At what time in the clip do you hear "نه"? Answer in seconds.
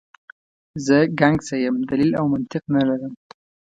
2.73-2.81